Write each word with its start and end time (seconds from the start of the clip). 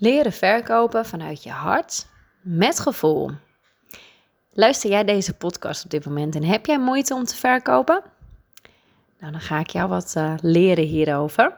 Leren 0.00 0.32
verkopen 0.32 1.06
vanuit 1.06 1.42
je 1.42 1.50
hart 1.50 2.06
met 2.40 2.80
gevoel. 2.80 3.30
Luister 4.52 4.90
jij 4.90 5.04
deze 5.04 5.34
podcast 5.34 5.84
op 5.84 5.90
dit 5.90 6.06
moment 6.06 6.34
en 6.34 6.44
heb 6.44 6.66
jij 6.66 6.78
moeite 6.78 7.14
om 7.14 7.24
te 7.24 7.36
verkopen? 7.36 8.02
Nou, 9.18 9.32
dan 9.32 9.40
ga 9.40 9.58
ik 9.58 9.70
jou 9.70 9.88
wat 9.88 10.14
uh, 10.16 10.34
leren 10.40 10.84
hierover. 10.84 11.54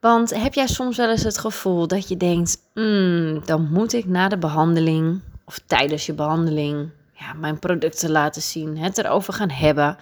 Want 0.00 0.34
heb 0.34 0.54
jij 0.54 0.66
soms 0.66 0.96
wel 0.96 1.10
eens 1.10 1.22
het 1.22 1.38
gevoel 1.38 1.86
dat 1.86 2.08
je 2.08 2.16
denkt: 2.16 2.58
mm, 2.74 3.42
dan 3.44 3.68
moet 3.72 3.92
ik 3.92 4.04
na 4.04 4.28
de 4.28 4.38
behandeling 4.38 5.20
of 5.44 5.58
tijdens 5.66 6.06
je 6.06 6.12
behandeling 6.12 6.90
ja, 7.12 7.32
mijn 7.32 7.58
producten 7.58 8.10
laten 8.10 8.42
zien, 8.42 8.78
het 8.78 8.98
erover 8.98 9.32
gaan 9.32 9.50
hebben, 9.50 9.96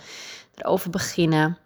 erover 0.55 0.91
beginnen. 0.91 1.59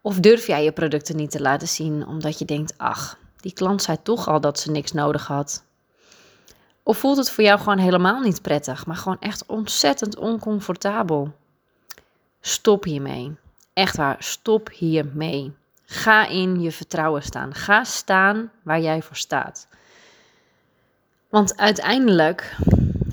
Of 0.00 0.20
durf 0.20 0.46
jij 0.46 0.64
je 0.64 0.72
producten 0.72 1.16
niet 1.16 1.30
te 1.30 1.40
laten 1.40 1.68
zien 1.68 2.06
omdat 2.06 2.38
je 2.38 2.44
denkt: 2.44 2.74
ach, 2.76 3.22
die 3.44 3.52
klant 3.52 3.82
zei 3.82 3.98
toch 4.02 4.28
al 4.28 4.40
dat 4.40 4.58
ze 4.58 4.70
niks 4.70 4.92
nodig 4.92 5.26
had. 5.26 5.64
Of 6.82 6.98
voelt 6.98 7.16
het 7.16 7.30
voor 7.30 7.44
jou 7.44 7.58
gewoon 7.58 7.78
helemaal 7.78 8.20
niet 8.20 8.42
prettig, 8.42 8.86
maar 8.86 8.96
gewoon 8.96 9.20
echt 9.20 9.46
ontzettend 9.46 10.16
oncomfortabel? 10.16 11.32
Stop 12.40 12.84
hiermee. 12.84 13.36
Echt 13.72 13.96
waar, 13.96 14.16
stop 14.18 14.70
hiermee. 14.70 15.56
Ga 15.84 16.26
in 16.26 16.60
je 16.60 16.72
vertrouwen 16.72 17.22
staan. 17.22 17.54
Ga 17.54 17.84
staan 17.84 18.50
waar 18.62 18.80
jij 18.80 19.02
voor 19.02 19.16
staat. 19.16 19.68
Want 21.28 21.56
uiteindelijk 21.56 22.56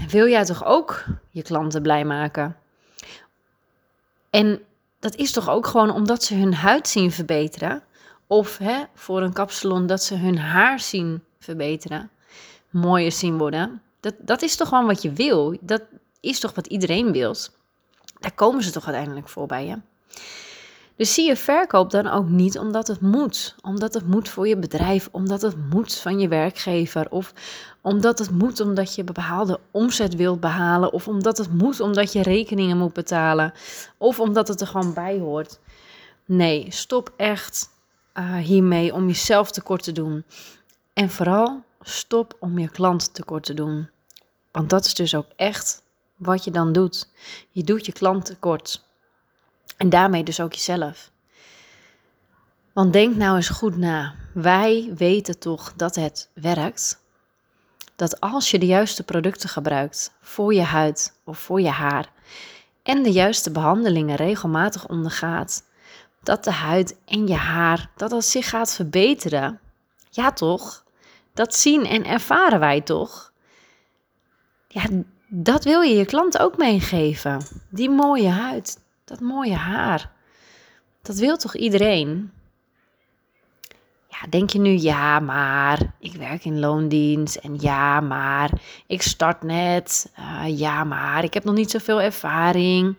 wil 0.07 0.27
jij 0.27 0.45
toch 0.45 0.65
ook 0.65 1.05
je 1.29 1.41
klanten 1.41 1.81
blij 1.81 2.05
maken? 2.05 2.57
En 4.29 4.61
dat 4.99 5.15
is 5.15 5.31
toch 5.31 5.49
ook 5.49 5.67
gewoon 5.67 5.91
omdat 5.91 6.23
ze 6.23 6.35
hun 6.35 6.53
huid 6.53 6.87
zien 6.87 7.11
verbeteren? 7.11 7.83
Of 8.31 8.57
hè, 8.57 8.83
voor 8.95 9.21
een 9.21 9.33
kapsalon 9.33 9.87
dat 9.87 10.03
ze 10.03 10.15
hun 10.15 10.37
haar 10.37 10.79
zien 10.79 11.23
verbeteren, 11.39 12.09
mooier 12.69 13.11
zien 13.11 13.37
worden. 13.37 13.81
Dat, 13.99 14.13
dat 14.19 14.41
is 14.41 14.55
toch 14.55 14.67
gewoon 14.67 14.85
wat 14.85 15.01
je 15.01 15.11
wil. 15.11 15.57
Dat 15.61 15.81
is 16.19 16.39
toch 16.39 16.53
wat 16.55 16.67
iedereen 16.67 17.11
wil. 17.11 17.35
Daar 18.19 18.33
komen 18.33 18.63
ze 18.63 18.71
toch 18.71 18.85
uiteindelijk 18.85 19.29
voor 19.29 19.45
bij 19.45 19.65
je. 19.65 19.77
Dus 20.95 21.13
zie 21.13 21.27
je 21.27 21.35
verkoop 21.35 21.89
dan 21.89 22.07
ook 22.07 22.29
niet 22.29 22.57
omdat 22.59 22.87
het 22.87 23.01
moet. 23.01 23.55
Omdat 23.61 23.93
het 23.93 24.07
moet 24.07 24.29
voor 24.29 24.47
je 24.47 24.57
bedrijf, 24.57 25.09
omdat 25.11 25.41
het 25.41 25.55
moet 25.69 25.95
van 25.95 26.19
je 26.19 26.27
werkgever. 26.27 27.09
Of 27.09 27.33
omdat 27.81 28.19
het 28.19 28.31
moet 28.31 28.59
omdat 28.59 28.95
je 28.95 29.03
bepaalde 29.03 29.59
omzet 29.71 30.15
wilt 30.15 30.39
behalen. 30.39 30.93
Of 30.93 31.07
omdat 31.07 31.37
het 31.37 31.53
moet 31.53 31.79
omdat 31.79 32.13
je 32.13 32.21
rekeningen 32.21 32.77
moet 32.77 32.93
betalen. 32.93 33.53
Of 33.97 34.19
omdat 34.19 34.47
het 34.47 34.61
er 34.61 34.67
gewoon 34.67 34.93
bij 34.93 35.19
hoort. 35.19 35.59
Nee, 36.25 36.65
stop 36.69 37.13
echt 37.17 37.70
uh, 38.13 38.35
hiermee 38.35 38.93
om 38.93 39.07
jezelf 39.07 39.51
tekort 39.51 39.83
te 39.83 39.91
doen. 39.91 40.23
En 40.93 41.09
vooral 41.09 41.63
stop 41.81 42.35
om 42.39 42.59
je 42.59 42.69
klant 42.69 43.13
tekort 43.13 43.43
te 43.43 43.53
doen. 43.53 43.89
Want 44.51 44.69
dat 44.69 44.85
is 44.85 44.93
dus 44.93 45.15
ook 45.15 45.27
echt 45.35 45.83
wat 46.15 46.43
je 46.43 46.51
dan 46.51 46.71
doet. 46.71 47.09
Je 47.49 47.63
doet 47.63 47.85
je 47.85 47.91
klant 47.91 48.25
tekort. 48.25 48.83
En 49.77 49.89
daarmee 49.89 50.23
dus 50.23 50.39
ook 50.39 50.53
jezelf. 50.53 51.11
Want 52.73 52.93
denk 52.93 53.15
nou 53.15 53.35
eens 53.35 53.49
goed 53.49 53.77
na. 53.77 54.15
Wij 54.33 54.91
weten 54.95 55.39
toch 55.39 55.73
dat 55.75 55.95
het 55.95 56.29
werkt. 56.33 56.99
Dat 57.95 58.19
als 58.19 58.51
je 58.51 58.59
de 58.59 58.65
juiste 58.65 59.03
producten 59.03 59.49
gebruikt 59.49 60.13
voor 60.21 60.53
je 60.53 60.61
huid 60.61 61.13
of 61.23 61.39
voor 61.39 61.61
je 61.61 61.69
haar 61.69 62.11
en 62.83 63.03
de 63.03 63.11
juiste 63.11 63.51
behandelingen 63.51 64.15
regelmatig 64.15 64.87
ondergaat, 64.87 65.63
dat 66.23 66.43
de 66.43 66.51
huid 66.51 66.97
en 67.05 67.27
je 67.27 67.35
haar, 67.35 67.89
dat 67.95 68.09
dat 68.09 68.25
zich 68.25 68.49
gaat 68.49 68.73
verbeteren. 68.73 69.59
Ja 70.09 70.31
toch? 70.31 70.83
Dat 71.33 71.55
zien 71.55 71.85
en 71.85 72.05
ervaren 72.05 72.59
wij 72.59 72.81
toch? 72.81 73.31
Ja, 74.67 74.83
dat 75.27 75.63
wil 75.63 75.81
je 75.81 75.95
je 75.95 76.05
klant 76.05 76.39
ook 76.39 76.57
meegeven. 76.57 77.41
Die 77.69 77.89
mooie 77.89 78.29
huid, 78.29 78.79
dat 79.05 79.19
mooie 79.19 79.55
haar. 79.55 80.11
Dat 81.01 81.15
wil 81.15 81.37
toch 81.37 81.55
iedereen? 81.55 82.31
Ja, 84.07 84.27
denk 84.29 84.49
je 84.49 84.59
nu, 84.59 84.69
ja, 84.69 85.19
maar 85.19 85.93
ik 85.99 86.13
werk 86.13 86.45
in 86.45 86.59
loondienst 86.59 87.35
en 87.35 87.55
ja, 87.59 87.99
maar 87.99 88.61
ik 88.87 89.01
start 89.01 89.43
net. 89.43 90.11
Uh, 90.19 90.59
ja, 90.59 90.83
maar 90.83 91.23
ik 91.23 91.33
heb 91.33 91.43
nog 91.43 91.55
niet 91.55 91.71
zoveel 91.71 92.01
ervaring. 92.01 92.95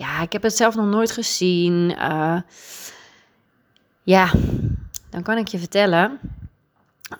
Ja, 0.00 0.22
ik 0.22 0.32
heb 0.32 0.42
het 0.42 0.56
zelf 0.56 0.74
nog 0.74 0.86
nooit 0.86 1.10
gezien. 1.10 1.90
Uh, 1.90 2.40
ja, 4.02 4.32
dan 5.10 5.22
kan 5.22 5.36
ik 5.38 5.48
je 5.48 5.58
vertellen 5.58 6.18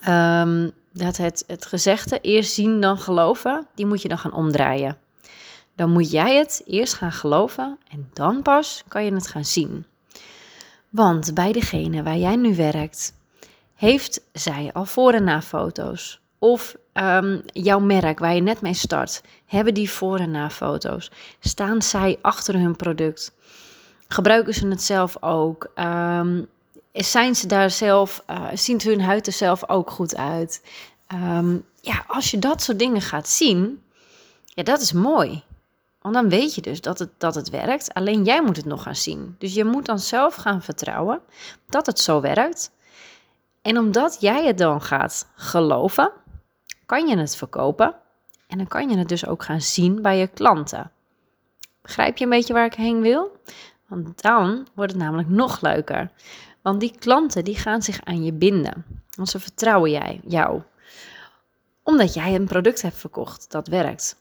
um, 0.09 0.71
dat 0.93 1.17
het, 1.17 1.45
het 1.47 1.67
gezegde 1.67 2.21
eerst 2.21 2.53
zien 2.53 2.81
dan 2.81 2.99
geloven, 2.99 3.67
die 3.75 3.87
moet 3.87 4.03
je 4.03 4.09
dan 4.09 4.19
gaan 4.19 4.33
omdraaien. 4.33 4.99
Dan 5.77 5.91
moet 5.91 6.11
jij 6.11 6.37
het 6.37 6.63
eerst 6.67 6.95
gaan 6.95 7.13
geloven 7.13 7.79
en 7.89 8.11
dan 8.13 8.43
pas 8.43 8.85
kan 8.89 9.05
je 9.05 9.15
het 9.15 9.29
gaan 9.29 9.45
zien. 9.45 9.87
Want 10.89 11.35
bij 11.35 11.53
degene 11.53 12.03
waar 12.03 12.17
jij 12.17 12.37
nu 12.37 12.57
werkt, 12.57 13.15
heeft 13.75 14.25
zij 14.33 14.71
al 14.73 14.85
voor- 14.85 15.13
en 15.13 15.25
na 15.25 15.43
foto's. 15.43 16.21
Of 16.43 16.77
um, 16.95 17.43
jouw 17.45 17.81
merk 17.81 18.19
waar 18.19 18.35
je 18.35 18.43
net 18.43 18.61
mee 18.61 18.75
start, 18.75 19.23
hebben 19.47 19.75
die 19.75 19.91
voor- 19.91 20.19
en 20.19 20.31
na 20.31 20.51
foto's? 20.51 21.11
Staan 21.41 21.83
zij 21.83 22.19
achter 22.23 22.55
hun 22.55 22.77
product? 22.77 23.33
Gebruiken 24.09 24.55
ze 24.55 24.69
het 24.69 24.83
zelf 24.83 25.23
ook? 25.23 25.71
Um, 25.75 26.49
zijn 26.93 27.35
ze 27.35 27.47
daar 27.47 27.71
zelf, 27.71 28.23
uh, 28.31 28.47
ziet 28.55 28.83
hun 28.83 29.01
huid 29.01 29.27
er 29.27 29.33
zelf 29.33 29.69
ook 29.69 29.91
goed 29.91 30.17
uit? 30.17 30.63
Um, 31.13 31.65
ja, 31.81 32.05
als 32.07 32.31
je 32.31 32.39
dat 32.39 32.63
soort 32.63 32.79
dingen 32.79 33.01
gaat 33.01 33.29
zien, 33.29 33.83
ja, 34.45 34.63
dat 34.63 34.81
is 34.81 34.93
mooi. 34.93 35.43
Want 36.03 36.15
dan 36.15 36.29
weet 36.29 36.55
je 36.55 36.61
dus 36.61 36.81
dat 36.81 36.99
het, 36.99 37.11
dat 37.19 37.35
het 37.35 37.51
werkt. 37.51 37.95
Alleen 37.95 38.25
jij 38.25 38.43
moet 38.43 38.57
het 38.57 38.65
nog 38.65 38.83
gaan 38.83 38.97
zien. 38.97 39.37
Dus 39.39 39.55
je 39.55 39.65
moet 39.65 39.87
dan 39.87 39.99
zelf 39.99 40.35
gaan 40.35 40.63
vertrouwen 40.63 41.21
dat 41.67 41.87
het 41.87 41.99
zo 41.99 42.21
werkt. 42.21 42.71
En 43.63 43.79
omdat 43.79 44.17
jij 44.21 44.47
het 44.47 44.59
dan 44.59 44.83
gaat 44.83 45.29
geloven, 45.35 46.13
kan 46.91 47.07
je 47.07 47.19
het 47.19 47.37
verkopen 47.37 47.95
en 48.47 48.59
dan 48.59 48.69
kan 48.69 48.89
je 48.89 48.99
het 48.99 49.09
dus 49.09 49.27
ook 49.27 49.43
gaan 49.43 49.61
zien 49.61 50.03
bij 50.03 50.19
je 50.19 50.27
klanten. 50.27 50.91
Begrijp 51.83 52.17
je 52.17 52.25
een 52.25 52.31
beetje 52.31 52.53
waar 52.53 52.65
ik 52.65 52.75
heen 52.75 53.01
wil? 53.01 53.41
Want 53.87 54.23
dan 54.23 54.67
wordt 54.75 54.93
het 54.93 55.01
namelijk 55.01 55.29
nog 55.29 55.61
leuker. 55.61 56.11
Want 56.63 56.81
die 56.81 56.99
klanten 56.99 57.45
die 57.45 57.57
gaan 57.57 57.83
zich 57.83 58.05
aan 58.05 58.25
je 58.25 58.33
binden. 58.33 58.85
Want 59.17 59.29
ze 59.29 59.41
vertrouwen 59.41 59.91
jij, 59.91 60.21
jou. 60.25 60.63
Omdat 61.83 62.15
jij 62.15 62.35
een 62.35 62.47
product 62.47 62.83
hebt 62.83 62.99
verkocht 62.99 63.51
dat 63.51 63.69
werkt. 63.69 64.17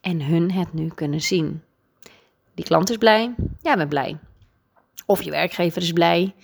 En 0.00 0.22
hun 0.22 0.50
het 0.50 0.72
nu 0.72 0.88
kunnen 0.88 1.20
zien. 1.20 1.62
Die 2.54 2.64
klant 2.64 2.90
is 2.90 2.96
blij, 2.96 3.34
jij 3.60 3.76
bent 3.76 3.88
blij. 3.88 4.18
Of 5.06 5.22
je 5.22 5.30
werkgever 5.30 5.82
is 5.82 5.92
blij. 5.92 6.34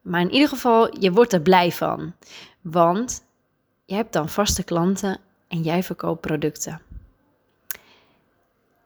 Maar 0.00 0.20
in 0.20 0.30
ieder 0.30 0.48
geval, 0.48 0.98
je 1.00 1.12
wordt 1.12 1.32
er 1.32 1.42
blij 1.42 1.72
van. 1.72 2.14
Want 2.60 3.22
je 3.92 3.98
hebt 3.98 4.12
dan 4.12 4.28
vaste 4.28 4.62
klanten 4.62 5.18
en 5.48 5.62
jij 5.62 5.82
verkoopt 5.82 6.20
producten. 6.20 6.80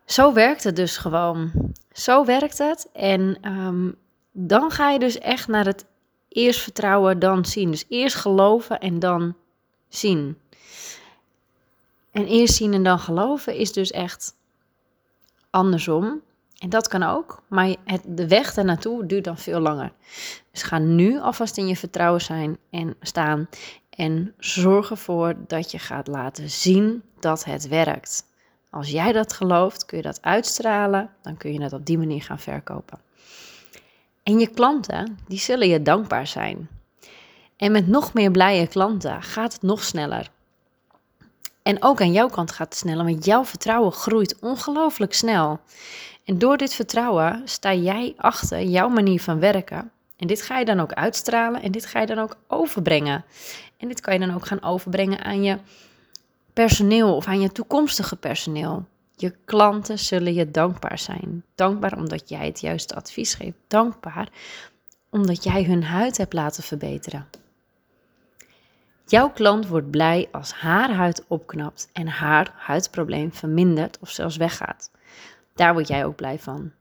Zo 0.05 0.33
werkt 0.33 0.65
het 0.65 0.77
dus 0.77 0.97
gewoon. 0.97 1.51
Zo 1.93 2.25
werkt 2.25 2.59
het. 2.59 2.89
En 2.93 3.53
um, 3.53 3.97
dan 4.33 4.71
ga 4.71 4.91
je 4.91 4.99
dus 4.99 5.19
echt 5.19 5.49
naar 5.49 5.65
het 5.65 5.85
eerst 6.29 6.61
vertrouwen, 6.61 7.19
dan 7.19 7.45
zien. 7.45 7.71
Dus 7.71 7.85
eerst 7.89 8.17
geloven 8.17 8.81
en 8.81 8.99
dan 8.99 9.35
zien. 9.89 10.39
En 12.11 12.27
eerst 12.27 12.55
zien 12.55 12.73
en 12.73 12.83
dan 12.83 12.99
geloven 12.99 13.55
is 13.55 13.73
dus 13.73 13.91
echt 13.91 14.35
andersom. 15.51 16.23
En 16.59 16.69
dat 16.69 16.89
kan 16.89 17.03
ook, 17.03 17.43
maar 17.49 17.77
het, 17.85 18.03
de 18.07 18.29
weg 18.29 18.55
daarnaartoe 18.55 19.07
duurt 19.07 19.25
dan 19.25 19.39
veel 19.39 19.61
langer. 19.61 19.93
Dus 20.51 20.63
ga 20.63 20.79
nu 20.79 21.21
alvast 21.21 21.57
in 21.57 21.67
je 21.67 21.77
vertrouwen 21.77 22.21
zijn 22.21 22.59
en 22.71 22.97
staan. 23.01 23.49
En 23.97 24.35
zorg 24.39 24.91
ervoor 24.91 25.35
dat 25.47 25.71
je 25.71 25.79
gaat 25.79 26.07
laten 26.07 26.51
zien 26.51 27.03
dat 27.21 27.45
het 27.45 27.69
werkt. 27.69 28.25
Als 28.71 28.91
jij 28.91 29.13
dat 29.13 29.33
gelooft, 29.33 29.85
kun 29.85 29.97
je 29.97 30.03
dat 30.03 30.23
uitstralen, 30.23 31.11
dan 31.23 31.37
kun 31.37 31.53
je 31.53 31.63
het 31.63 31.73
op 31.73 31.87
die 31.87 31.99
manier 31.99 32.23
gaan 32.23 32.39
verkopen. 32.39 32.99
En 34.23 34.39
je 34.39 34.47
klanten, 34.47 35.19
die 35.29 35.39
zullen 35.39 35.69
je 35.69 35.83
dankbaar 35.83 36.27
zijn. 36.27 36.69
En 37.57 37.73
met 37.73 37.87
nog 37.87 38.13
meer 38.13 38.31
blije 38.31 38.67
klanten 38.67 39.23
gaat 39.23 39.53
het 39.53 39.63
nog 39.63 39.85
sneller. 39.85 40.31
En 41.63 41.83
ook 41.83 42.01
aan 42.01 42.13
jouw 42.13 42.29
kant 42.29 42.51
gaat 42.51 42.69
het 42.69 42.77
sneller, 42.77 43.05
want 43.05 43.25
jouw 43.25 43.45
vertrouwen 43.45 43.93
groeit 43.93 44.39
ongelooflijk 44.41 45.15
snel. 45.15 45.61
En 46.25 46.39
door 46.39 46.57
dit 46.57 46.75
vertrouwen 46.75 47.43
sta 47.45 47.75
jij 47.75 48.15
achter 48.17 48.63
jouw 48.63 48.89
manier 48.89 49.21
van 49.21 49.39
werken. 49.39 49.91
En 50.17 50.27
dit 50.27 50.43
ga 50.43 50.59
je 50.59 50.65
dan 50.65 50.81
ook 50.81 50.93
uitstralen 50.93 51.63
en 51.63 51.73
dit 51.73 51.87
ga 51.87 52.01
je 52.01 52.07
dan 52.07 52.19
ook 52.19 52.37
overbrengen. 52.47 53.25
En 53.77 53.89
dit 53.89 54.01
kan 54.01 54.15
je 54.15 54.21
dan 54.27 54.35
ook 54.35 54.47
gaan 54.47 54.63
overbrengen 54.63 55.25
aan 55.25 55.43
je 55.43 55.59
personeel 56.53 57.17
of 57.17 57.27
aan 57.27 57.41
je 57.41 57.53
toekomstige 57.53 58.17
personeel. 58.17 58.87
Je 59.17 59.35
klanten 59.45 59.99
zullen 59.99 60.35
je 60.35 60.51
dankbaar 60.51 60.99
zijn. 60.99 61.45
Dankbaar 61.55 61.97
omdat 61.97 62.29
jij 62.29 62.47
het 62.47 62.61
juiste 62.61 62.95
advies 62.95 63.35
geeft. 63.35 63.57
Dankbaar 63.67 64.29
omdat 65.11 65.45
jij 65.45 65.65
hun 65.65 65.85
huid 65.85 66.17
hebt 66.17 66.33
laten 66.33 66.63
verbeteren. 66.63 67.27
Jouw 69.07 69.31
klant 69.31 69.67
wordt 69.67 69.91
blij 69.91 70.29
als 70.33 70.53
haar 70.53 70.91
huid 70.95 71.25
opknapt 71.29 71.89
en 71.93 72.09
haar 72.09 72.53
huidprobleem 72.57 73.33
vermindert 73.33 73.99
of 74.01 74.11
zelfs 74.11 74.37
weggaat. 74.37 74.91
Daar 75.55 75.73
word 75.73 75.89
jij 75.89 76.05
ook 76.05 76.17
blij 76.17 76.39
van. 76.39 76.73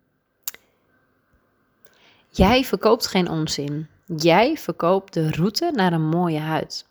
Jij 2.38 2.64
verkoopt 2.64 3.08
geen 3.08 3.30
onzin. 3.30 3.88
Jij 4.06 4.58
verkoopt 4.58 5.14
de 5.14 5.32
route 5.32 5.72
naar 5.74 5.94
een 5.94 6.08
mooie 6.08 6.40
huid. 6.40 6.86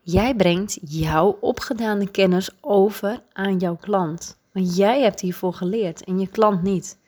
Jij 0.00 0.34
brengt 0.34 0.78
jouw 0.80 1.38
opgedane 1.40 2.10
kennis 2.10 2.50
over 2.60 3.22
aan 3.32 3.58
jouw 3.58 3.76
klant. 3.76 4.38
Want 4.52 4.76
jij 4.76 5.02
hebt 5.02 5.20
hiervoor 5.20 5.54
geleerd 5.54 6.04
en 6.04 6.18
je 6.18 6.26
klant 6.26 6.62
niet. 6.62 6.98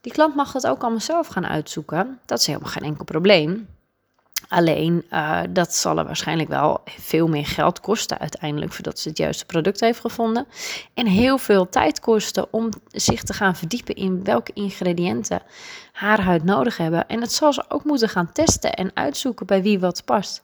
Die 0.00 0.12
klant 0.12 0.34
mag 0.34 0.52
dat 0.52 0.66
ook 0.66 0.80
allemaal 0.80 1.00
zelf 1.00 1.26
gaan 1.26 1.46
uitzoeken. 1.46 2.18
Dat 2.26 2.38
is 2.38 2.46
helemaal 2.46 2.70
geen 2.70 2.82
enkel 2.82 3.04
probleem. 3.04 3.68
Alleen 4.48 5.04
uh, 5.10 5.40
dat 5.50 5.74
zal 5.74 5.98
er 5.98 6.04
waarschijnlijk 6.04 6.48
wel 6.48 6.80
veel 6.84 7.28
meer 7.28 7.46
geld 7.46 7.80
kosten 7.80 8.18
uiteindelijk 8.18 8.72
voordat 8.72 8.98
ze 8.98 9.08
het 9.08 9.18
juiste 9.18 9.46
product 9.46 9.80
heeft 9.80 10.00
gevonden. 10.00 10.46
En 10.94 11.06
heel 11.06 11.38
veel 11.38 11.68
tijd 11.68 12.00
kosten 12.00 12.52
om 12.52 12.68
zich 12.90 13.22
te 13.22 13.32
gaan 13.32 13.56
verdiepen 13.56 13.94
in 13.94 14.24
welke 14.24 14.52
ingrediënten 14.54 15.42
haar 15.92 16.20
huid 16.20 16.44
nodig 16.44 16.76
hebben. 16.76 17.08
En 17.08 17.20
dat 17.20 17.32
zal 17.32 17.52
ze 17.52 17.64
ook 17.68 17.84
moeten 17.84 18.08
gaan 18.08 18.32
testen 18.32 18.72
en 18.72 18.90
uitzoeken 18.94 19.46
bij 19.46 19.62
wie 19.62 19.80
wat 19.80 20.04
past. 20.04 20.40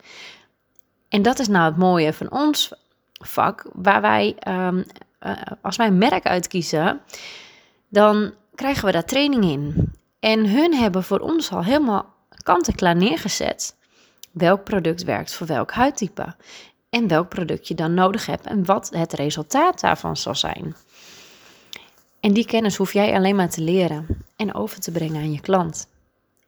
En 1.08 1.22
dat 1.22 1.38
is 1.38 1.48
nou 1.48 1.64
het 1.64 1.76
mooie 1.76 2.12
van 2.12 2.30
ons 2.30 2.72
vak, 3.12 3.66
waar 3.72 4.00
wij, 4.00 4.36
um, 4.48 4.84
uh, 5.26 5.32
als 5.62 5.76
wij 5.76 5.86
een 5.86 5.98
merk 5.98 6.26
uitkiezen, 6.26 7.00
dan 7.88 8.34
krijgen 8.54 8.84
we 8.84 8.92
daar 8.92 9.04
training 9.04 9.44
in. 9.44 9.92
En 10.20 10.48
hun 10.48 10.74
hebben 10.74 11.02
voor 11.02 11.18
ons 11.18 11.50
al 11.50 11.64
helemaal 11.64 12.14
kant-en-klaar 12.42 12.96
neergezet 12.96 13.76
welk 14.32 14.64
product 14.64 15.04
werkt 15.04 15.34
voor 15.34 15.46
welk 15.46 15.72
huidtype. 15.72 16.34
En 16.90 17.08
welk 17.08 17.28
product 17.28 17.68
je 17.68 17.74
dan 17.74 17.94
nodig 17.94 18.26
hebt 18.26 18.46
en 18.46 18.64
wat 18.64 18.90
het 18.94 19.12
resultaat 19.12 19.80
daarvan 19.80 20.16
zal 20.16 20.34
zijn. 20.34 20.74
En 22.20 22.32
die 22.32 22.46
kennis 22.46 22.76
hoef 22.76 22.92
jij 22.92 23.14
alleen 23.14 23.36
maar 23.36 23.50
te 23.50 23.60
leren 23.60 24.06
en 24.36 24.54
over 24.54 24.80
te 24.80 24.90
brengen 24.90 25.16
aan 25.16 25.32
je 25.32 25.40
klant. 25.40 25.88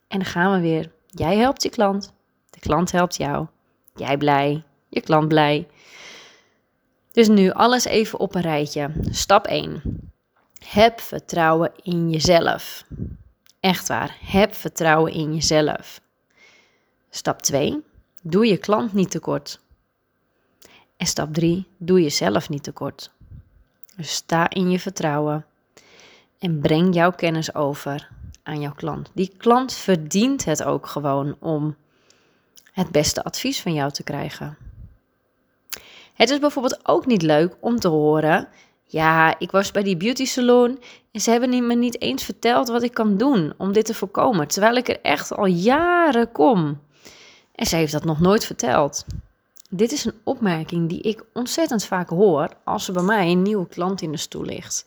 En 0.09 0.19
dan 0.19 0.29
gaan 0.29 0.53
we 0.53 0.61
weer. 0.61 0.91
Jij 1.07 1.37
helpt 1.37 1.63
je 1.63 1.71
klant, 1.71 2.13
de 2.51 2.61
klant 2.61 2.93
helpt 2.93 3.17
jou. 3.17 3.47
Jij 3.95 4.17
blij, 4.17 4.63
je 4.89 5.01
klant 5.01 5.29
blij. 5.29 5.69
Dus 7.13 7.29
nu 7.29 7.51
alles 7.51 7.85
even 7.85 8.19
op 8.19 8.35
een 8.35 8.43
rijtje. 8.43 8.91
Stap 9.11 9.47
1. 9.47 9.83
Heb 10.69 11.01
vertrouwen 11.01 11.73
in 11.83 12.11
jezelf. 12.11 12.85
Echt 13.61 13.89
waar, 13.89 14.17
heb 14.21 14.55
vertrouwen 14.55 15.13
in 15.13 15.35
jezelf. 15.35 16.01
Stap 17.17 17.43
2. 17.43 17.83
Doe 18.23 18.47
je 18.47 18.57
klant 18.57 18.93
niet 18.93 19.11
tekort. 19.11 19.61
En 20.97 21.07
stap 21.07 21.35
3. 21.35 21.67
Doe 21.77 22.03
jezelf 22.03 22.49
niet 22.49 22.63
tekort. 22.63 23.11
Dus 23.97 24.15
sta 24.15 24.51
in 24.51 24.71
je 24.71 24.79
vertrouwen 24.79 25.47
en 26.39 26.61
breng 26.61 26.95
jouw 26.95 27.11
kennis 27.11 27.55
over 27.55 28.09
aan 28.43 28.61
jouw 28.61 28.75
klant. 28.75 29.11
Die 29.13 29.33
klant 29.37 29.73
verdient 29.73 30.45
het 30.45 30.65
ook 30.65 30.87
gewoon 30.87 31.37
om 31.39 31.77
het 32.73 32.91
beste 32.91 33.25
advies 33.25 33.63
van 33.63 33.75
jou 33.75 33.91
te 33.93 34.03
krijgen. 34.03 34.57
Het 36.15 36.31
is 36.31 36.39
bijvoorbeeld 36.39 36.89
ook 36.89 37.07
niet 37.07 37.23
leuk 37.23 37.57
om 37.61 37.81
te 37.81 37.89
horen: 37.89 38.49
ja, 38.85 39.39
ik 39.39 39.51
was 39.51 39.71
bij 39.71 39.83
die 39.83 39.97
beauty 39.97 40.25
salon 40.25 40.79
en 41.11 41.21
ze 41.21 41.31
hebben 41.31 41.67
me 41.67 41.75
niet 41.75 42.01
eens 42.01 42.25
verteld 42.25 42.69
wat 42.69 42.83
ik 42.83 42.95
kan 42.95 43.17
doen 43.17 43.55
om 43.57 43.73
dit 43.73 43.85
te 43.85 43.95
voorkomen, 43.95 44.49
terwijl 44.49 44.77
ik 44.77 44.89
er 44.89 45.01
echt 45.01 45.33
al 45.33 45.47
jaren 45.47 46.33
kom. 46.33 46.83
En 47.55 47.67
ze 47.67 47.77
heeft 47.77 47.93
dat 47.93 48.05
nog 48.05 48.21
nooit 48.21 48.45
verteld. 48.45 49.05
Dit 49.71 49.93
is 49.93 50.05
een 50.05 50.21
opmerking 50.25 50.89
die 50.89 51.01
ik 51.01 51.25
ontzettend 51.33 51.85
vaak 51.85 52.09
hoor 52.09 52.49
als 52.65 52.87
er 52.87 52.95
bij 52.95 53.03
mij 53.03 53.31
een 53.31 53.43
nieuwe 53.43 53.69
klant 53.69 54.03
in 54.03 54.13
de 54.13 54.19
stoel 54.19 54.45
ligt. 54.45 54.87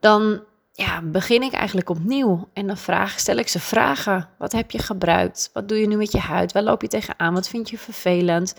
Dan 0.00 0.40
ja, 0.72 1.02
begin 1.02 1.42
ik 1.42 1.52
eigenlijk 1.52 1.90
opnieuw 1.90 2.48
en 2.52 2.66
dan 2.66 2.76
vraag, 2.76 3.18
stel 3.18 3.36
ik 3.36 3.48
ze 3.48 3.60
vragen. 3.60 4.28
Wat 4.38 4.52
heb 4.52 4.70
je 4.70 4.78
gebruikt? 4.78 5.50
Wat 5.52 5.68
doe 5.68 5.78
je 5.78 5.86
nu 5.86 5.96
met 5.96 6.12
je 6.12 6.18
huid? 6.18 6.52
Waar 6.52 6.62
loop 6.62 6.82
je 6.82 6.88
tegenaan? 6.88 7.34
Wat 7.34 7.48
vind 7.48 7.70
je 7.70 7.78
vervelend? 7.78 8.54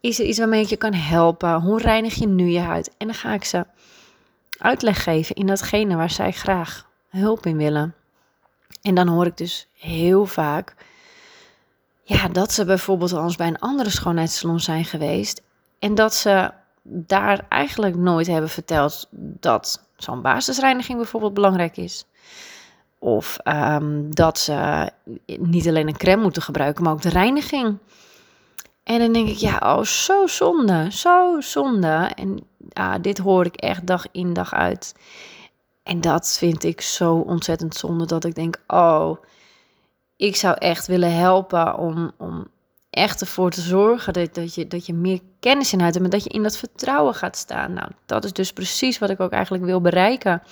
Is 0.00 0.18
er 0.18 0.26
iets 0.26 0.38
waarmee 0.38 0.62
ik 0.62 0.68
je 0.68 0.76
kan 0.76 0.94
helpen? 0.94 1.60
Hoe 1.60 1.80
reinig 1.80 2.14
je 2.14 2.26
nu 2.26 2.48
je 2.48 2.60
huid? 2.60 2.90
En 2.98 3.06
dan 3.06 3.16
ga 3.16 3.34
ik 3.34 3.44
ze 3.44 3.66
uitleg 4.58 5.02
geven 5.02 5.34
in 5.34 5.46
datgene 5.46 5.96
waar 5.96 6.10
zij 6.10 6.32
graag 6.32 6.86
hulp 7.08 7.46
in 7.46 7.56
willen. 7.56 7.94
En 8.82 8.94
dan 8.94 9.08
hoor 9.08 9.26
ik 9.26 9.36
dus 9.36 9.68
heel 9.74 10.26
vaak 10.26 10.74
ja, 12.08 12.28
dat 12.28 12.52
ze 12.52 12.64
bijvoorbeeld 12.64 13.12
al 13.12 13.22
eens 13.22 13.36
bij 13.36 13.46
een 13.46 13.58
andere 13.58 13.90
schoonheidssalon 13.90 14.60
zijn 14.60 14.84
geweest. 14.84 15.42
En 15.78 15.94
dat 15.94 16.14
ze 16.14 16.50
daar 16.82 17.46
eigenlijk 17.48 17.96
nooit 17.96 18.26
hebben 18.26 18.50
verteld 18.50 19.08
dat 19.10 19.88
zo'n 19.96 20.22
basisreiniging 20.22 20.98
bijvoorbeeld 20.98 21.34
belangrijk 21.34 21.76
is. 21.76 22.06
Of 22.98 23.38
ehm, 23.42 24.10
dat 24.10 24.38
ze 24.38 24.90
niet 25.26 25.68
alleen 25.68 25.88
een 25.88 25.96
crème 25.96 26.22
moeten 26.22 26.42
gebruiken, 26.42 26.84
maar 26.84 26.92
ook 26.92 27.02
de 27.02 27.08
reiniging. 27.08 27.78
En 28.82 28.98
dan 28.98 29.12
denk 29.12 29.28
ik, 29.28 29.36
ja, 29.36 29.58
oh, 29.62 29.82
zo 29.82 30.26
zonde, 30.26 30.92
zo 30.92 31.40
zonde. 31.40 32.10
En 32.14 32.46
ja, 32.68 32.98
dit 32.98 33.18
hoor 33.18 33.46
ik 33.46 33.56
echt 33.56 33.86
dag 33.86 34.06
in 34.12 34.32
dag 34.32 34.54
uit. 34.54 34.94
En 35.82 36.00
dat 36.00 36.36
vind 36.38 36.64
ik 36.64 36.80
zo 36.80 37.14
ontzettend 37.14 37.74
zonde 37.74 38.06
dat 38.06 38.24
ik 38.24 38.34
denk, 38.34 38.62
oh, 38.66 39.16
ik 40.18 40.36
zou 40.36 40.56
echt 40.58 40.86
willen 40.86 41.14
helpen 41.14 41.76
om, 41.78 42.12
om 42.16 42.46
echt 42.90 43.20
ervoor 43.20 43.50
te 43.50 43.60
zorgen 43.60 44.12
dat, 44.12 44.34
dat, 44.34 44.54
je, 44.54 44.66
dat 44.66 44.86
je 44.86 44.94
meer 44.94 45.20
kennis 45.40 45.72
in 45.72 45.80
hebt 45.80 45.96
en 45.96 46.10
dat 46.10 46.24
je 46.24 46.30
in 46.30 46.42
dat 46.42 46.56
vertrouwen 46.56 47.14
gaat 47.14 47.36
staan. 47.36 47.72
Nou, 47.72 47.90
dat 48.06 48.24
is 48.24 48.32
dus 48.32 48.52
precies 48.52 48.98
wat 48.98 49.10
ik 49.10 49.20
ook 49.20 49.30
eigenlijk 49.30 49.64
wil 49.64 49.80
bereiken 49.80 50.42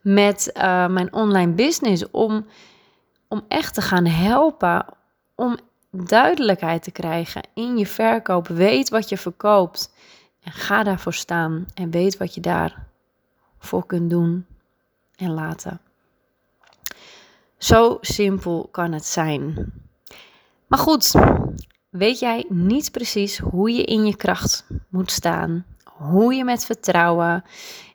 met 0.00 0.50
uh, 0.56 0.62
mijn 0.88 1.12
online 1.12 1.52
business. 1.52 2.10
Om, 2.10 2.46
om 3.28 3.44
echt 3.48 3.74
te 3.74 3.82
gaan 3.82 4.06
helpen, 4.06 4.84
om 5.34 5.56
duidelijkheid 5.90 6.82
te 6.82 6.90
krijgen 6.90 7.42
in 7.54 7.78
je 7.78 7.86
verkoop. 7.86 8.48
Weet 8.48 8.88
wat 8.88 9.08
je 9.08 9.18
verkoopt 9.18 9.94
en 10.42 10.52
ga 10.52 10.82
daarvoor 10.82 11.14
staan 11.14 11.66
en 11.74 11.90
weet 11.90 12.16
wat 12.16 12.34
je 12.34 12.40
daarvoor 12.40 13.86
kunt 13.86 14.10
doen 14.10 14.46
en 15.16 15.30
laten. 15.30 15.80
Zo 17.60 17.98
simpel 18.00 18.68
kan 18.70 18.92
het 18.92 19.06
zijn. 19.06 19.72
Maar 20.66 20.78
goed, 20.78 21.12
weet 21.90 22.18
jij 22.18 22.44
niet 22.48 22.90
precies 22.90 23.38
hoe 23.38 23.72
je 23.72 23.84
in 23.84 24.06
je 24.06 24.16
kracht 24.16 24.66
moet 24.88 25.10
staan, 25.10 25.64
hoe 25.84 26.34
je 26.34 26.44
met 26.44 26.64
vertrouwen 26.64 27.44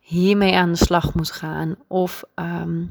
hiermee 0.01 0.55
aan 0.55 0.71
de 0.71 0.77
slag 0.77 1.13
moet 1.13 1.31
gaan? 1.31 1.75
Of 1.87 2.23
ehm, 2.35 2.83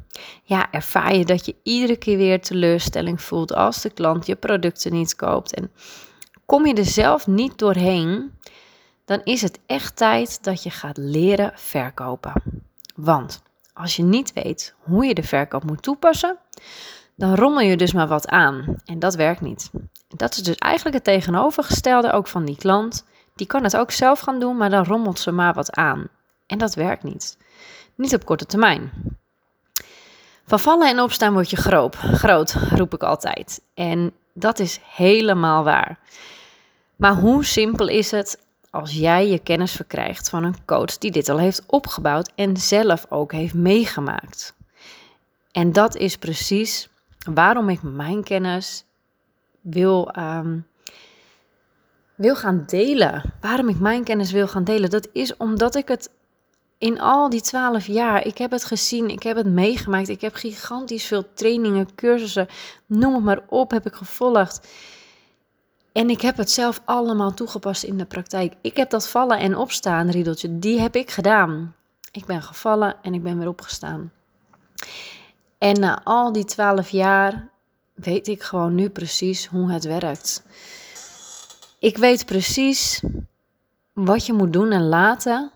ja, 0.42 0.70
ervaar 0.70 1.16
je 1.16 1.24
dat 1.24 1.46
je 1.46 1.54
iedere 1.62 1.96
keer 1.96 2.16
weer 2.16 2.40
teleurstelling 2.40 3.22
voelt 3.22 3.52
als 3.52 3.82
de 3.82 3.90
klant 3.90 4.26
je 4.26 4.36
producten 4.36 4.92
niet 4.92 5.16
koopt 5.16 5.54
en 5.54 5.70
kom 6.46 6.66
je 6.66 6.74
er 6.74 6.84
zelf 6.84 7.26
niet 7.26 7.58
doorheen, 7.58 8.32
dan 9.04 9.20
is 9.24 9.42
het 9.42 9.58
echt 9.66 9.96
tijd 9.96 10.44
dat 10.44 10.62
je 10.62 10.70
gaat 10.70 10.96
leren 10.96 11.52
verkopen. 11.54 12.42
Want 12.94 13.42
als 13.74 13.96
je 13.96 14.02
niet 14.02 14.32
weet 14.32 14.74
hoe 14.78 15.04
je 15.06 15.14
de 15.14 15.22
verkoop 15.22 15.64
moet 15.64 15.82
toepassen, 15.82 16.38
dan 17.14 17.34
rommel 17.34 17.62
je 17.62 17.76
dus 17.76 17.92
maar 17.92 18.08
wat 18.08 18.28
aan. 18.28 18.76
En 18.84 18.98
dat 18.98 19.14
werkt 19.14 19.40
niet. 19.40 19.70
Dat 20.08 20.34
is 20.34 20.42
dus 20.42 20.56
eigenlijk 20.56 20.96
het 20.96 21.04
tegenovergestelde 21.04 22.12
ook 22.12 22.26
van 22.26 22.44
die 22.44 22.56
klant. 22.56 23.06
Die 23.34 23.46
kan 23.46 23.62
het 23.62 23.76
ook 23.76 23.90
zelf 23.90 24.20
gaan 24.20 24.40
doen, 24.40 24.56
maar 24.56 24.70
dan 24.70 24.84
rommelt 24.84 25.18
ze 25.18 25.30
maar 25.30 25.54
wat 25.54 25.72
aan. 25.72 26.08
En 26.46 26.58
dat 26.58 26.74
werkt 26.74 27.02
niet. 27.02 27.38
Niet 27.94 28.14
op 28.14 28.24
korte 28.24 28.46
termijn. 28.46 28.90
Van 30.46 30.60
vallen 30.60 30.88
en 30.88 31.00
opstaan 31.00 31.32
word 31.32 31.50
je 31.50 31.56
groot, 31.56 31.96
groot, 31.96 32.52
roep 32.52 32.94
ik 32.94 33.02
altijd. 33.02 33.62
En 33.74 34.12
dat 34.32 34.58
is 34.58 34.80
helemaal 34.82 35.64
waar. 35.64 35.98
Maar 36.96 37.14
hoe 37.14 37.44
simpel 37.44 37.88
is 37.88 38.10
het 38.10 38.44
als 38.74 38.92
jij 38.92 39.28
je 39.28 39.38
kennis 39.38 39.72
verkrijgt 39.72 40.28
van 40.28 40.44
een 40.44 40.64
coach 40.64 40.98
die 40.98 41.10
dit 41.10 41.28
al 41.28 41.38
heeft 41.38 41.62
opgebouwd 41.66 42.32
en 42.34 42.56
zelf 42.56 43.06
ook 43.08 43.32
heeft 43.32 43.54
meegemaakt. 43.54 44.54
En 45.52 45.72
dat 45.72 45.96
is 45.96 46.16
precies 46.16 46.88
waarom 47.34 47.68
ik 47.68 47.82
mijn 47.82 48.24
kennis 48.24 48.84
wil, 49.60 50.10
ehm, 50.10 50.58
wil 52.14 52.36
gaan 52.36 52.64
delen. 52.66 53.34
Waarom 53.40 53.68
ik 53.68 53.78
mijn 53.78 54.04
kennis 54.04 54.32
wil 54.32 54.48
gaan 54.48 54.64
delen. 54.64 54.90
Dat 54.90 55.08
is 55.12 55.36
omdat 55.36 55.74
ik 55.74 55.88
het 55.88 56.10
in 56.78 57.00
al 57.00 57.30
die 57.30 57.40
twaalf 57.40 57.86
jaar, 57.86 58.26
ik 58.26 58.38
heb 58.38 58.50
het 58.50 58.64
gezien, 58.64 59.08
ik 59.08 59.22
heb 59.22 59.36
het 59.36 59.46
meegemaakt. 59.46 60.08
Ik 60.08 60.20
heb 60.20 60.34
gigantisch 60.34 61.04
veel 61.06 61.32
trainingen, 61.34 61.94
cursussen, 61.94 62.48
noem 62.86 63.14
het 63.14 63.24
maar 63.24 63.40
op, 63.48 63.70
heb 63.70 63.86
ik 63.86 63.94
gevolgd. 63.94 64.68
En 65.94 66.10
ik 66.10 66.20
heb 66.20 66.36
het 66.36 66.50
zelf 66.50 66.82
allemaal 66.84 67.34
toegepast 67.34 67.82
in 67.82 67.98
de 67.98 68.04
praktijk. 68.04 68.54
Ik 68.60 68.76
heb 68.76 68.90
dat 68.90 69.08
vallen 69.08 69.38
en 69.38 69.56
opstaan, 69.56 70.10
riedeltje, 70.10 70.58
die 70.58 70.80
heb 70.80 70.96
ik 70.96 71.10
gedaan. 71.10 71.74
Ik 72.10 72.26
ben 72.26 72.42
gevallen 72.42 72.96
en 73.02 73.14
ik 73.14 73.22
ben 73.22 73.38
weer 73.38 73.48
opgestaan. 73.48 74.12
En 75.58 75.80
na 75.80 76.00
al 76.04 76.32
die 76.32 76.44
twaalf 76.44 76.88
jaar 76.88 77.48
weet 77.94 78.28
ik 78.28 78.42
gewoon 78.42 78.74
nu 78.74 78.88
precies 78.88 79.46
hoe 79.46 79.72
het 79.72 79.84
werkt. 79.84 80.44
ik 81.78 81.96
weet 81.96 82.24
precies 82.24 83.02
wat 83.92 84.26
je 84.26 84.32
moet 84.32 84.52
doen 84.52 84.70
en 84.70 84.88
laten 84.88 85.50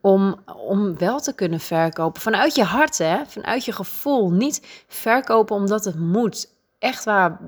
om, 0.00 0.36
om 0.56 0.98
wel 0.98 1.20
te 1.20 1.34
kunnen 1.34 1.60
verkopen. 1.60 2.22
Vanuit 2.22 2.54
je 2.54 2.64
hart, 2.64 2.98
hè? 2.98 3.26
vanuit 3.26 3.64
je 3.64 3.72
gevoel. 3.72 4.30
Niet 4.30 4.84
verkopen 4.88 5.56
omdat 5.56 5.84
het 5.84 5.98
moet. 5.98 6.54
Echt 6.78 7.04
waar, 7.04 7.38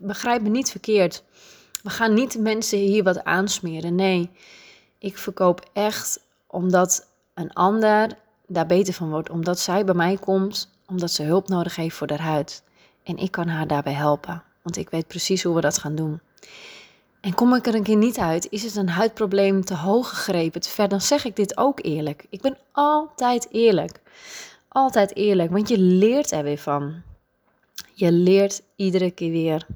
begrijp 0.00 0.42
me 0.42 0.48
niet 0.48 0.70
verkeerd. 0.70 1.22
We 1.82 1.90
gaan 1.90 2.14
niet 2.14 2.38
mensen 2.38 2.78
hier 2.78 3.02
wat 3.02 3.24
aansmeren. 3.24 3.94
Nee, 3.94 4.30
ik 4.98 5.18
verkoop 5.18 5.70
echt 5.72 6.24
omdat 6.46 7.08
een 7.34 7.52
ander 7.52 8.18
daar 8.46 8.66
beter 8.66 8.94
van 8.94 9.10
wordt. 9.10 9.30
Omdat 9.30 9.58
zij 9.58 9.84
bij 9.84 9.94
mij 9.94 10.16
komt, 10.16 10.70
omdat 10.86 11.10
ze 11.10 11.22
hulp 11.22 11.48
nodig 11.48 11.76
heeft 11.76 11.96
voor 11.96 12.08
haar 12.08 12.20
huid. 12.20 12.62
En 13.02 13.16
ik 13.16 13.30
kan 13.30 13.48
haar 13.48 13.66
daarbij 13.66 13.92
helpen, 13.92 14.42
want 14.62 14.76
ik 14.76 14.90
weet 14.90 15.06
precies 15.06 15.42
hoe 15.42 15.54
we 15.54 15.60
dat 15.60 15.78
gaan 15.78 15.94
doen. 15.94 16.20
En 17.20 17.34
kom 17.34 17.54
ik 17.54 17.66
er 17.66 17.74
een 17.74 17.82
keer 17.82 17.96
niet 17.96 18.18
uit, 18.18 18.50
is 18.50 18.62
het 18.62 18.76
een 18.76 18.88
huidprobleem 18.88 19.64
te 19.64 19.74
hoog 19.74 20.08
gegrepen, 20.08 20.60
te 20.60 20.68
ver, 20.68 20.88
dan 20.88 21.00
zeg 21.00 21.24
ik 21.24 21.36
dit 21.36 21.56
ook 21.56 21.78
eerlijk. 21.84 22.26
Ik 22.30 22.40
ben 22.40 22.58
altijd 22.72 23.48
eerlijk. 23.50 24.00
Altijd 24.68 25.16
eerlijk, 25.16 25.50
want 25.50 25.68
je 25.68 25.78
leert 25.78 26.30
er 26.30 26.42
weer 26.42 26.58
van. 26.58 27.02
Je 27.98 28.12
leert 28.12 28.62
iedere 28.74 29.10
keer 29.10 29.30
weer. 29.30 29.66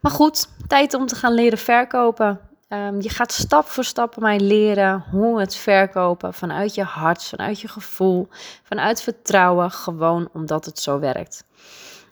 Maar 0.00 0.12
goed, 0.12 0.48
tijd 0.66 0.94
om 0.94 1.06
te 1.06 1.14
gaan 1.14 1.34
leren 1.34 1.58
verkopen. 1.58 2.40
Ehm, 2.68 3.00
je 3.00 3.08
gaat 3.08 3.32
stap 3.32 3.66
voor 3.66 3.84
stap 3.84 4.16
mij 4.16 4.40
leren 4.40 5.04
hoe 5.10 5.40
het 5.40 5.54
verkopen 5.54 6.34
vanuit 6.34 6.74
je 6.74 6.82
hart, 6.82 7.24
vanuit 7.24 7.60
je 7.60 7.68
gevoel, 7.68 8.28
vanuit 8.62 9.02
vertrouwen, 9.02 9.70
gewoon 9.70 10.28
omdat 10.32 10.64
het 10.64 10.78
zo 10.78 10.98
werkt. 10.98 11.44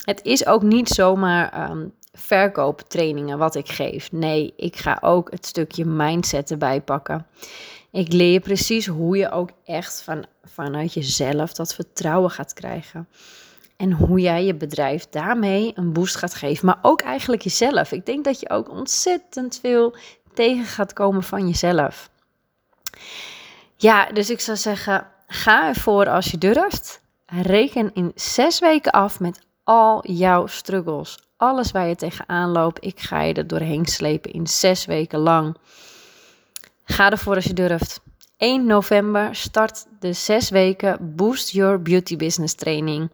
Het 0.05 0.23
is 0.23 0.47
ook 0.47 0.63
niet 0.63 0.89
zomaar 0.89 1.71
um, 1.71 1.95
verkooptrainingen 2.13 3.39
wat 3.39 3.55
ik 3.55 3.69
geef. 3.69 4.13
Nee, 4.13 4.53
ik 4.57 4.77
ga 4.77 4.99
ook 5.01 5.31
het 5.31 5.47
stukje 5.47 5.85
mindset 5.85 6.51
erbij 6.51 6.81
pakken. 6.81 7.27
Ik 7.91 8.13
leer 8.13 8.33
je 8.33 8.41
precies 8.41 8.87
hoe 8.87 9.17
je 9.17 9.31
ook 9.31 9.51
echt 9.65 10.03
van, 10.03 10.27
vanuit 10.45 10.93
jezelf 10.93 11.53
dat 11.53 11.75
vertrouwen 11.75 12.31
gaat 12.31 12.53
krijgen. 12.53 13.09
En 13.79 13.93
hoe 13.93 14.21
jij 14.21 14.45
je 14.45 14.55
bedrijf 14.55 15.09
daarmee 15.09 15.73
een 15.75 15.93
boost 15.93 16.17
gaat 16.17 16.35
geven. 16.35 16.67
Maar 16.67 16.79
ook 16.83 17.01
eigenlijk 17.01 17.43
jezelf. 17.43 17.93
Ik 17.93 18.07
denk 18.07 18.25
dat 18.25 18.41
je 18.41 18.51
ook 18.51 18.71
ontzettend 18.71 19.59
veel 19.61 19.97
tegen 20.35 20.65
gaat 20.65 20.93
komen 20.93 21.23
van 21.23 21.47
jezelf. 21.47 22.11
Ja, 23.77 24.07
dus 24.07 24.31
ik 24.31 24.41
zou 24.41 24.57
zeggen, 24.57 25.07
ga 25.27 25.69
ervoor 25.69 26.09
als 26.09 26.31
je 26.31 26.39
durft. 26.39 27.01
Reken 27.27 27.91
in 27.95 28.13
zes 28.15 28.59
weken 28.59 28.93
af 28.93 29.21
met 29.21 29.41
al 29.65 30.11
jouw 30.11 30.47
struggles. 30.47 31.19
Alles 31.37 31.71
waar 31.71 31.89
je 31.89 31.97
tegenaan 31.97 32.51
loopt, 32.51 32.85
ik 32.85 33.01
ga 33.01 33.21
je 33.21 33.35
er 33.35 33.47
doorheen 33.47 33.87
slepen 33.87 34.33
in 34.33 34.47
zes 34.47 34.85
weken 34.85 35.19
lang. 35.19 35.57
Ga 36.85 37.11
ervoor 37.11 37.35
als 37.35 37.45
je 37.45 37.53
durft. 37.53 38.01
1 38.38 38.66
november 38.66 39.35
start 39.35 39.87
de 40.00 40.12
zes 40.12 40.50
weken 40.50 41.14
Boost 41.16 41.50
Your 41.50 41.83
Beauty 41.83 42.16
Business 42.16 42.54
training. 42.54 43.11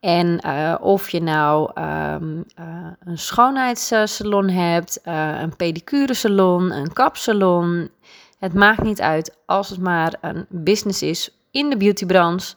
En 0.00 0.40
uh, 0.46 0.74
of 0.80 1.10
je 1.10 1.20
nou 1.20 1.80
um, 1.80 2.44
uh, 2.60 2.90
een 3.00 3.18
schoonheidssalon 3.18 4.48
hebt, 4.48 5.00
uh, 5.04 5.40
een 5.40 5.56
pedicure 5.56 6.14
salon, 6.14 6.70
een 6.70 6.92
kapsalon. 6.92 7.90
Het 8.38 8.54
maakt 8.54 8.82
niet 8.82 9.00
uit 9.00 9.36
als 9.46 9.68
het 9.68 9.80
maar 9.80 10.14
een 10.20 10.46
business 10.48 11.02
is 11.02 11.30
in 11.50 11.70
de 11.70 11.76
beautybranche. 11.76 12.54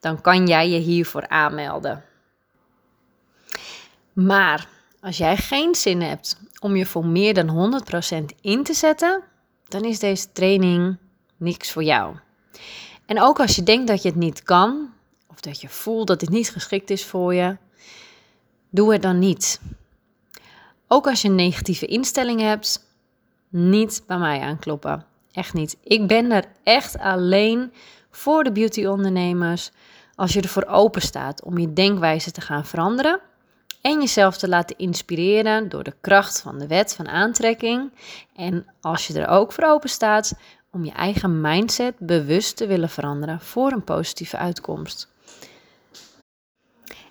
Dan 0.00 0.20
kan 0.20 0.46
jij 0.46 0.68
je 0.68 0.78
hiervoor 0.78 1.28
aanmelden. 1.28 2.04
Maar 4.12 4.68
als 5.00 5.16
jij 5.16 5.36
geen 5.36 5.74
zin 5.74 6.00
hebt 6.00 6.40
om 6.60 6.76
je 6.76 6.86
voor 6.86 7.06
meer 7.06 7.34
dan 7.34 7.82
100% 8.22 8.24
in 8.40 8.62
te 8.62 8.74
zetten, 8.74 9.22
dan 9.68 9.84
is 9.84 9.98
deze 9.98 10.32
training 10.32 10.96
niks 11.42 11.72
voor 11.72 11.82
jou. 11.84 12.16
En 13.06 13.20
ook 13.20 13.40
als 13.40 13.56
je 13.56 13.62
denkt 13.62 13.86
dat 13.86 14.02
je 14.02 14.08
het 14.08 14.18
niet 14.18 14.42
kan, 14.42 14.92
of 15.28 15.40
dat 15.40 15.60
je 15.60 15.68
voelt 15.68 16.06
dat 16.06 16.20
dit 16.20 16.28
niet 16.28 16.50
geschikt 16.50 16.90
is 16.90 17.04
voor 17.04 17.34
je, 17.34 17.56
doe 18.70 18.92
het 18.92 19.02
dan 19.02 19.18
niet. 19.18 19.60
Ook 20.88 21.06
als 21.06 21.22
je 21.22 21.28
een 21.28 21.34
negatieve 21.34 21.86
instelling 21.86 22.40
hebt, 22.40 22.86
niet 23.48 24.02
bij 24.06 24.18
mij 24.18 24.40
aankloppen. 24.40 25.04
Echt 25.32 25.54
niet. 25.54 25.76
Ik 25.82 26.06
ben 26.06 26.30
er 26.30 26.44
echt 26.62 26.98
alleen 26.98 27.72
voor 28.10 28.44
de 28.44 28.52
beauty-ondernemers 28.52 29.70
als 30.14 30.32
je 30.32 30.40
ervoor 30.40 30.64
open 30.64 31.02
staat 31.02 31.42
om 31.42 31.58
je 31.58 31.72
denkwijze 31.72 32.30
te 32.30 32.40
gaan 32.40 32.66
veranderen 32.66 33.20
en 33.80 34.00
jezelf 34.00 34.36
te 34.36 34.48
laten 34.48 34.78
inspireren 34.78 35.68
door 35.68 35.82
de 35.82 35.94
kracht 36.00 36.40
van 36.40 36.58
de 36.58 36.66
wet 36.66 36.94
van 36.94 37.08
aantrekking. 37.08 37.92
En 38.36 38.66
als 38.80 39.06
je 39.06 39.20
er 39.20 39.28
ook 39.28 39.52
voor 39.52 39.64
open 39.64 39.88
staat 39.88 40.34
om 40.72 40.84
je 40.84 40.92
eigen 40.92 41.40
mindset 41.40 41.94
bewust 41.98 42.56
te 42.56 42.66
willen 42.66 42.88
veranderen 42.88 43.40
voor 43.40 43.72
een 43.72 43.84
positieve 43.84 44.36
uitkomst. 44.36 45.10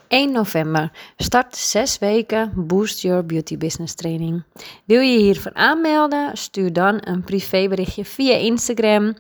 1 0.08 0.32
november 0.32 0.92
start 1.18 1.56
6 1.56 2.00
weken 2.00 2.52
Boost 2.56 3.02
Your 3.02 3.26
Beauty 3.26 3.58
Business 3.58 3.94
Training. 3.94 4.44
Wil 4.86 5.02
je 5.02 5.18
hiervoor 5.18 5.54
aanmelden? 5.54 6.38
Stuur 6.38 6.74
dan 6.74 6.98
een 7.00 7.24
privéberichtje 7.24 8.06
via 8.06 8.36
Instagram. 8.36 9.16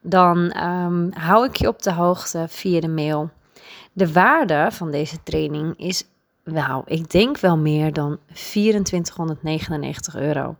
Dan 0.00 0.38
um, 0.62 1.12
hou 1.12 1.46
ik 1.46 1.56
je 1.56 1.68
op 1.68 1.82
de 1.82 1.92
hoogte 1.92 2.46
via 2.48 2.80
de 2.80 2.88
mail. 2.88 3.30
De 3.92 4.12
waarde 4.12 4.68
van 4.70 4.90
deze 4.90 5.22
training 5.22 5.78
is, 5.78 6.04
nou, 6.44 6.82
ik 6.86 7.10
denk 7.10 7.38
wel 7.38 7.56
meer 7.56 7.92
dan 7.92 8.18
2499 8.32 10.16
euro. 10.16 10.56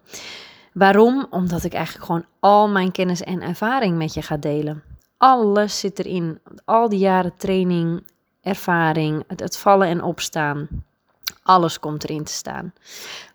Waarom? 0.77 1.27
Omdat 1.31 1.65
ik 1.65 1.73
eigenlijk 1.73 2.07
gewoon 2.07 2.25
al 2.41 2.69
mijn 2.69 2.93
kennis 2.93 3.23
en 3.23 3.43
ervaring 3.43 3.97
met 3.97 4.15
je 4.15 4.23
ga 4.23 4.37
delen. 4.37 4.83
Alles 5.17 5.79
zit 5.79 5.99
erin. 5.99 6.39
Al 6.65 6.89
die 6.89 6.99
jaren 6.99 7.37
training, 7.37 8.07
ervaring, 8.43 9.25
het, 9.37 9.59
vallen 9.59 9.89
en 9.89 10.03
opstaan. 10.03 10.69
Alles 11.43 11.81
komt 11.81 12.05
erin 12.05 12.25
te 12.25 12.33
staan. 12.33 12.73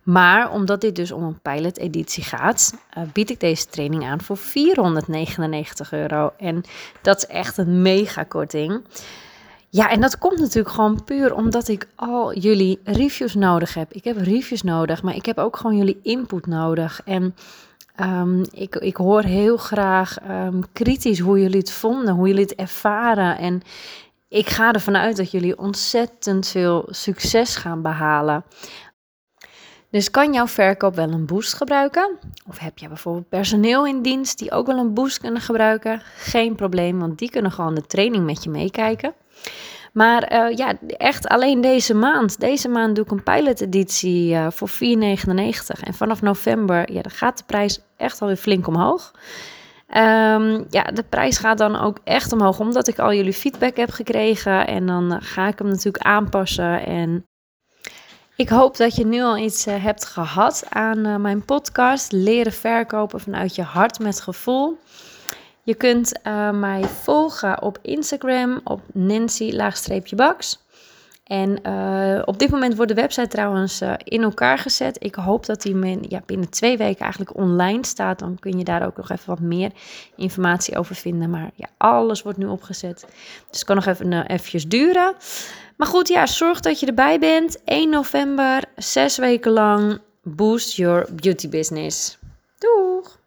Maar 0.03 0.51
omdat 0.51 0.81
dit 0.81 0.95
dus 0.95 1.11
om 1.11 1.23
een 1.23 1.39
pilot-editie 1.39 2.23
gaat, 2.23 2.73
uh, 2.97 3.03
bied 3.13 3.29
ik 3.29 3.39
deze 3.39 3.67
training 3.67 4.05
aan 4.05 4.21
voor 4.21 4.37
499 4.37 5.91
euro. 5.93 6.33
En 6.37 6.63
dat 7.01 7.17
is 7.17 7.25
echt 7.25 7.57
een 7.57 7.81
mega 7.81 8.23
korting. 8.23 8.81
Ja, 9.73 9.89
en 9.89 10.01
dat 10.01 10.17
komt 10.17 10.39
natuurlijk 10.39 10.75
gewoon 10.75 11.03
puur 11.03 11.35
omdat 11.35 11.67
ik 11.67 11.87
al 11.95 12.33
jullie 12.35 12.79
reviews 12.83 13.33
nodig 13.33 13.73
heb. 13.73 13.93
Ik 13.93 14.03
heb 14.03 14.17
reviews 14.17 14.61
nodig, 14.61 15.03
maar 15.03 15.15
ik 15.15 15.25
heb 15.25 15.37
ook 15.37 15.57
gewoon 15.57 15.77
jullie 15.77 15.99
input 16.03 16.45
nodig. 16.45 17.01
En 17.05 17.35
um, 18.01 18.43
ik, 18.51 18.75
ik 18.75 18.95
hoor 18.95 19.21
heel 19.21 19.57
graag 19.57 20.17
um, 20.29 20.63
kritisch 20.73 21.19
hoe 21.19 21.41
jullie 21.41 21.59
het 21.59 21.71
vonden, 21.71 22.13
hoe 22.13 22.27
jullie 22.27 22.43
het 22.43 22.55
ervaren. 22.55 23.37
En 23.37 23.61
ik 24.27 24.49
ga 24.49 24.71
ervan 24.71 24.97
uit 24.97 25.17
dat 25.17 25.31
jullie 25.31 25.57
ontzettend 25.57 26.47
veel 26.47 26.87
succes 26.89 27.55
gaan 27.55 27.81
behalen. 27.81 28.43
Dus 29.89 30.11
kan 30.11 30.33
jouw 30.33 30.47
verkoop 30.47 30.95
wel 30.95 31.11
een 31.11 31.25
boost 31.25 31.53
gebruiken? 31.53 32.17
Of 32.47 32.57
heb 32.57 32.77
je 32.77 32.87
bijvoorbeeld 32.87 33.29
personeel 33.29 33.85
in 33.85 34.01
dienst 34.01 34.37
die 34.37 34.51
ook 34.51 34.67
wel 34.67 34.77
een 34.77 34.93
boost 34.93 35.19
kunnen 35.19 35.41
gebruiken? 35.41 36.01
Geen 36.15 36.55
probleem, 36.55 36.99
want 36.99 37.17
die 37.19 37.29
kunnen 37.29 37.51
gewoon 37.51 37.75
de 37.75 37.85
training 37.85 38.25
met 38.25 38.43
je 38.43 38.49
meekijken. 38.49 39.13
Maar 39.93 40.33
uh, 40.33 40.57
ja, 40.57 40.73
echt 40.87 41.27
alleen 41.27 41.61
deze 41.61 41.93
maand. 41.93 42.39
Deze 42.39 42.69
maand 42.69 42.95
doe 42.95 43.05
ik 43.05 43.11
een 43.11 43.23
pilot 43.23 43.61
editie 43.61 44.33
uh, 44.33 44.47
voor 44.49 44.69
4,99. 44.69 44.75
En 45.83 45.93
vanaf 45.93 46.21
november 46.21 46.93
ja, 46.93 47.01
dan 47.01 47.11
gaat 47.11 47.37
de 47.37 47.43
prijs 47.43 47.79
echt 47.97 48.21
alweer 48.21 48.37
flink 48.37 48.67
omhoog. 48.67 49.11
Um, 49.87 50.65
ja, 50.69 50.83
de 50.83 51.03
prijs 51.09 51.37
gaat 51.37 51.57
dan 51.57 51.79
ook 51.79 51.97
echt 52.03 52.33
omhoog, 52.33 52.59
omdat 52.59 52.87
ik 52.87 52.99
al 52.99 53.13
jullie 53.13 53.33
feedback 53.33 53.75
heb 53.77 53.91
gekregen. 53.91 54.67
En 54.67 54.85
dan 54.85 55.11
uh, 55.11 55.17
ga 55.19 55.47
ik 55.47 55.59
hem 55.59 55.67
natuurlijk 55.67 56.03
aanpassen. 56.03 56.85
En 56.85 57.25
ik 58.35 58.49
hoop 58.49 58.77
dat 58.77 58.95
je 58.95 59.05
nu 59.05 59.21
al 59.21 59.37
iets 59.37 59.65
hebt 59.65 60.05
gehad 60.05 60.65
aan 60.69 61.21
mijn 61.21 61.45
podcast. 61.45 62.11
Leren 62.11 62.53
verkopen 62.53 63.19
vanuit 63.19 63.55
je 63.55 63.63
hart 63.63 63.99
met 63.99 64.21
gevoel. 64.21 64.77
Je 65.63 65.75
kunt 65.75 66.19
uh, 66.27 66.51
mij 66.51 66.83
volgen 66.83 67.61
op 67.61 67.77
Instagram 67.81 68.61
op 68.63 68.81
Nancy-Baks. 68.93 70.59
En 71.23 71.59
uh, 71.67 72.21
op 72.25 72.39
dit 72.39 72.49
moment 72.49 72.75
wordt 72.75 72.95
de 72.95 73.01
website 73.01 73.27
trouwens 73.27 73.81
uh, 73.81 73.93
in 74.03 74.23
elkaar 74.23 74.57
gezet. 74.57 75.03
Ik 75.03 75.15
hoop 75.15 75.45
dat 75.45 75.61
die 75.61 76.09
ja, 76.09 76.21
binnen 76.25 76.49
twee 76.49 76.77
weken 76.77 76.99
eigenlijk 76.99 77.37
online 77.37 77.85
staat. 77.85 78.19
Dan 78.19 78.37
kun 78.39 78.57
je 78.57 78.63
daar 78.63 78.85
ook 78.85 78.97
nog 78.97 79.09
even 79.09 79.25
wat 79.25 79.39
meer 79.39 79.71
informatie 80.15 80.77
over 80.77 80.95
vinden. 80.95 81.29
Maar 81.29 81.51
ja, 81.55 81.67
alles 81.77 82.21
wordt 82.21 82.37
nu 82.37 82.45
opgezet. 82.45 82.99
Dus 83.49 83.59
het 83.59 83.63
kan 83.63 83.75
nog 83.75 83.85
even 83.85 84.11
uh, 84.11 84.61
duren. 84.67 85.15
Maar 85.77 85.87
goed, 85.87 86.07
ja, 86.07 86.25
zorg 86.25 86.59
dat 86.59 86.79
je 86.79 86.85
erbij 86.85 87.19
bent. 87.19 87.63
1 87.63 87.89
november, 87.89 88.63
zes 88.75 89.17
weken 89.17 89.51
lang. 89.51 89.99
Boost 90.23 90.75
your 90.75 91.07
beauty 91.21 91.49
business. 91.49 92.17
Doeg! 92.57 93.20